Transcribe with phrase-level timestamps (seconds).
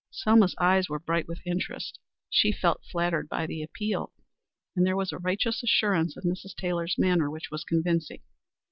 [0.09, 1.99] Selma's eyes were bright with interest.
[2.27, 4.11] She felt flattered by the appeal,
[4.75, 6.55] and there was a righteous assurance in Mrs.
[6.55, 8.23] Taylor's manner which was convincing.